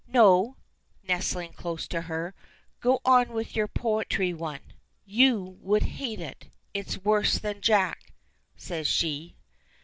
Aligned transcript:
"No," 0.07 0.57
nestling 1.03 1.53
closer 1.53 1.87
to 1.89 2.01
her. 2.01 2.33
"Go 2.79 3.01
on 3.05 3.29
with 3.33 3.55
your 3.55 3.67
poetry 3.67 4.33
one!" 4.33 4.73
"You 5.05 5.59
would 5.61 5.83
hate 5.83 6.19
it. 6.19 6.49
It 6.73 6.87
is 6.87 7.05
worse 7.05 7.37
than 7.37 7.61
'Jack,'" 7.61 8.11
says 8.55 8.87
she. 8.87 9.35